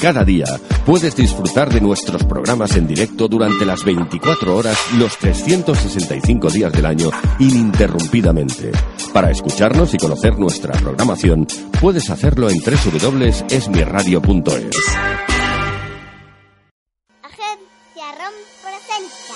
[0.00, 0.46] Cada día
[0.84, 6.84] puedes disfrutar de nuestros programas en directo durante las 24 horas, los 365 días del
[6.84, 7.08] año,
[7.38, 8.72] ininterrumpidamente.
[9.14, 11.46] Para escucharnos y conocer nuestra programación,
[11.80, 14.76] puedes hacerlo en www.esmiradio.es.
[17.22, 19.34] Agencia ROM presenta.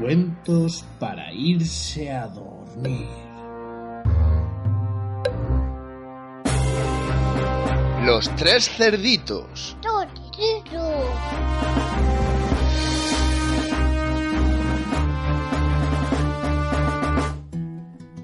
[0.00, 3.29] Cuentos para irse a dormir.
[8.12, 9.76] Los tres cerditos.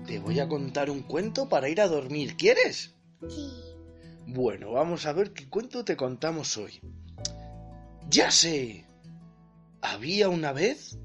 [0.04, 2.36] Te voy a contar un cuento para ir a dormir.
[2.36, 2.96] ¿Quieres?
[3.28, 3.48] Sí.
[4.26, 6.80] Bueno, vamos a ver qué cuento te contamos hoy.
[8.10, 8.88] Ya sé.
[9.82, 10.98] Había una vez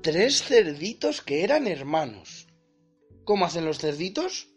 [0.00, 2.48] tres cerditos que eran hermanos.
[3.24, 4.48] ¿Cómo hacen los cerditos?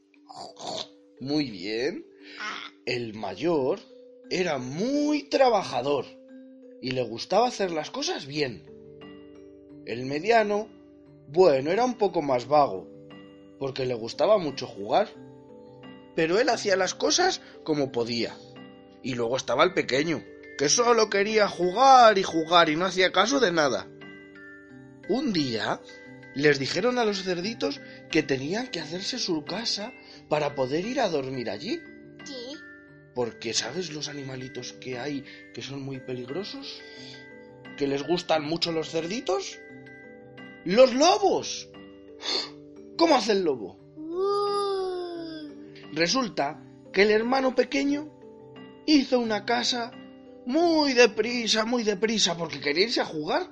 [1.19, 2.10] Muy bien.
[2.85, 3.79] El mayor
[4.29, 6.05] era muy trabajador
[6.81, 8.63] y le gustaba hacer las cosas bien.
[9.85, 10.67] El mediano,
[11.27, 12.87] bueno, era un poco más vago,
[13.59, 15.09] porque le gustaba mucho jugar.
[16.15, 18.35] Pero él hacía las cosas como podía.
[19.03, 20.23] Y luego estaba el pequeño,
[20.57, 23.87] que solo quería jugar y jugar y no hacía caso de nada.
[25.09, 25.81] Un día
[26.33, 29.91] les dijeron a los cerditos que tenían que hacerse su casa
[30.29, 31.81] para poder ir a dormir allí.
[33.13, 35.23] Porque ¿sabes los animalitos que hay
[35.53, 36.81] que son muy peligrosos?
[37.77, 39.59] ¿Que les gustan mucho los cerditos?
[40.65, 41.69] ¡Los lobos!
[42.97, 43.77] ¿Cómo hace el lobo?
[45.91, 46.63] Resulta
[46.93, 48.09] que el hermano pequeño
[48.85, 49.91] hizo una casa
[50.45, 53.51] muy deprisa, muy deprisa, porque quería irse a jugar.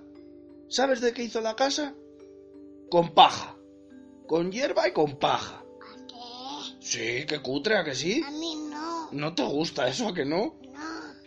[0.69, 1.95] ¿Sabes de qué hizo la casa?
[2.89, 3.57] Con paja.
[4.28, 5.63] Con hierba y con paja.
[5.79, 6.75] ¿Qué?
[6.79, 8.22] Sí, qué cutre, ¿a que sí?
[8.25, 8.69] A mí
[9.12, 9.20] no.
[9.20, 10.56] ¿No te gusta eso, a que no?
[10.62, 10.80] No.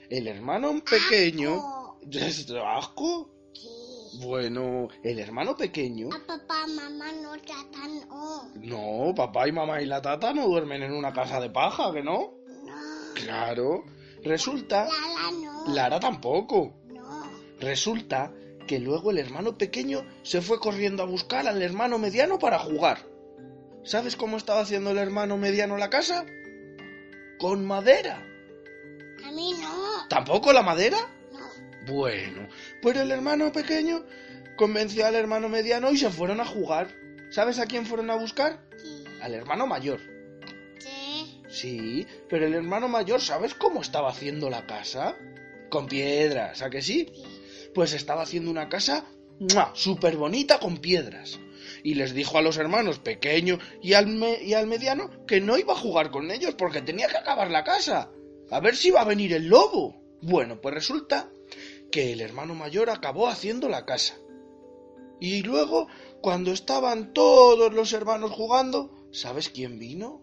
[0.09, 1.55] El hermano pequeño...
[1.55, 1.99] Asco.
[2.11, 3.31] ¿Es asco?
[3.53, 3.69] Sí.
[4.23, 6.09] Bueno, el hermano pequeño...
[6.13, 8.01] A papá, mamá no tratan.
[8.11, 8.49] Oh.
[8.57, 12.03] No, papá y mamá y la tata no duermen en una casa de paja, ¿que
[12.03, 12.35] no?
[12.65, 13.15] No.
[13.15, 13.85] Claro.
[14.23, 14.87] Resulta...
[14.87, 15.75] Lala no.
[15.75, 16.75] Lara tampoco.
[16.89, 17.31] No.
[17.61, 18.33] Resulta
[18.67, 23.07] que luego el hermano pequeño se fue corriendo a buscar al hermano mediano para jugar.
[23.85, 26.25] ¿Sabes cómo estaba haciendo el hermano mediano la casa?
[27.43, 28.25] Con madera.
[29.25, 30.07] A mí no.
[30.09, 30.97] ¿Tampoco la madera?
[31.33, 31.93] No.
[31.93, 32.49] Bueno,
[32.81, 34.05] pues el hermano pequeño
[34.57, 36.95] convenció al hermano mediano y se fueron a jugar.
[37.33, 38.65] ¿Sabes a quién fueron a buscar?
[38.81, 39.03] Sí.
[39.21, 39.99] Al hermano mayor.
[40.79, 41.43] Sí.
[41.49, 45.17] Sí, pero el hermano mayor, ¿sabes cómo estaba haciendo la casa?
[45.69, 47.11] Con piedras, ¿a que sí?
[47.13, 47.71] Sí.
[47.75, 49.05] Pues estaba haciendo una casa
[49.75, 51.41] súper bonita con piedras.
[51.83, 54.09] Y les dijo a los hermanos pequeño y al,
[54.43, 57.65] y al mediano que no iba a jugar con ellos porque tenía que acabar la
[57.65, 58.11] casa.
[58.51, 60.03] A ver si iba a venir el lobo.
[60.21, 61.31] Bueno, pues resulta
[61.91, 64.15] que el hermano mayor acabó haciendo la casa.
[65.21, 65.87] Y luego,
[66.21, 70.23] cuando estaban todos los hermanos jugando, ¿sabes quién vino?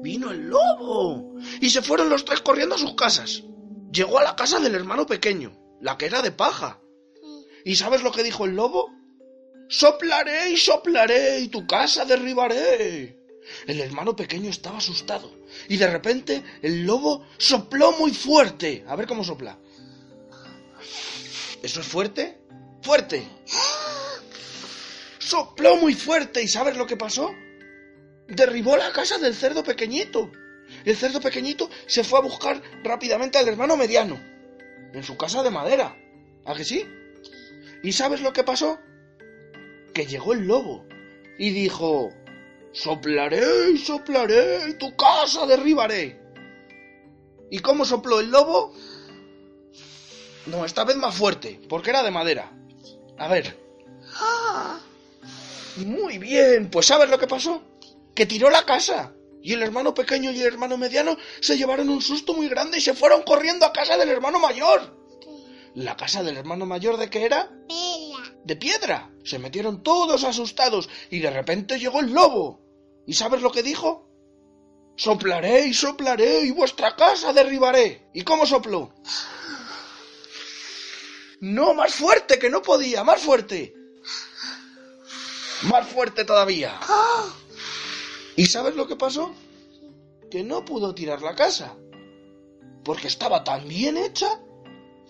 [0.00, 1.34] Vino el lobo.
[1.60, 3.42] Y se fueron los tres corriendo a sus casas.
[3.90, 6.80] Llegó a la casa del hermano pequeño, la que era de paja.
[7.64, 8.92] ¿Y sabes lo que dijo el lobo?
[9.68, 13.18] Soplaré y soplaré y tu casa derribaré.
[13.66, 15.32] El hermano pequeño estaba asustado
[15.68, 18.84] y de repente el lobo sopló muy fuerte.
[18.86, 19.58] A ver cómo sopla.
[21.62, 22.38] ¿Eso es fuerte?
[22.82, 23.26] ¡Fuerte!
[25.18, 27.34] Sopló muy fuerte y ¿sabes lo que pasó?
[28.28, 30.30] Derribó la casa del cerdo pequeñito.
[30.84, 34.18] El cerdo pequeñito se fue a buscar rápidamente al hermano mediano,
[34.92, 35.96] en su casa de madera.
[36.44, 36.86] ¿A que sí?
[37.82, 38.78] ¿Y sabes lo que pasó?
[39.94, 40.86] Que llegó el lobo
[41.38, 42.10] y dijo,
[42.72, 46.20] soplaré y soplaré y tu casa derribaré.
[47.50, 48.74] ¿Y cómo sopló el lobo?
[50.46, 52.52] No, esta vez más fuerte, porque era de madera.
[53.18, 53.56] A ver.
[55.76, 57.62] Muy bien, pues ¿sabes lo que pasó?
[58.14, 59.12] Que tiró la casa.
[59.42, 62.80] Y el hermano pequeño y el hermano mediano se llevaron un susto muy grande y
[62.80, 64.96] se fueron corriendo a casa del hermano mayor.
[65.78, 67.48] ¿La casa del hermano mayor de qué era?
[67.68, 68.36] Pela.
[68.42, 69.12] De piedra.
[69.22, 72.60] Se metieron todos asustados y de repente llegó el lobo.
[73.06, 74.10] ¿Y sabes lo que dijo?
[74.96, 78.10] Soplaré y soplaré y vuestra casa derribaré.
[78.12, 78.92] ¿Y cómo sopló?
[81.42, 83.72] No, más fuerte, que no podía, más fuerte.
[85.62, 86.76] Más fuerte todavía.
[88.34, 89.32] ¿Y sabes lo que pasó?
[90.28, 91.76] Que no pudo tirar la casa.
[92.82, 94.40] Porque estaba tan bien hecha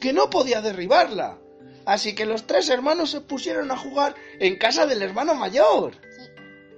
[0.00, 1.38] que no podía derribarla.
[1.86, 5.94] Así que los tres hermanos se pusieron a jugar en casa del hermano mayor.
[6.16, 6.22] Sí.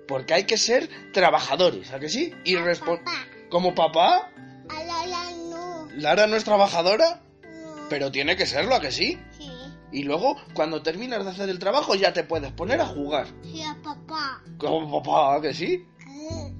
[0.07, 2.33] Porque hay que ser trabajadores, ¿a que sí?
[2.45, 3.13] Y respon- Papá.
[3.51, 4.31] ¿Como papá?
[4.69, 5.89] A la la no.
[5.97, 7.23] ¿Lara no es trabajadora?
[7.43, 7.89] No.
[7.89, 9.19] Pero tiene que serlo, ¿a que sí?
[9.37, 9.51] Sí.
[9.93, 13.27] Y luego, cuando terminas de hacer el trabajo, ya te puedes poner a jugar.
[13.43, 14.41] Sí, a papá.
[14.59, 15.85] Como papá, ¿a que sí?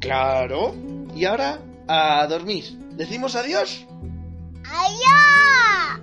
[0.01, 0.75] Claro.
[1.15, 2.65] Y ahora, a dormir.
[2.97, 3.87] ¿Decimos adiós?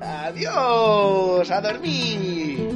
[0.01, 2.67] Adiós, a dormir.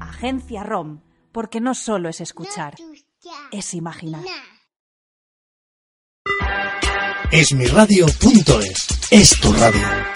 [0.00, 1.00] Agencia ROM,
[1.32, 2.74] porque no solo es escuchar,
[3.50, 4.22] es imaginar.
[7.32, 10.15] Esmiradio.es es tu radio.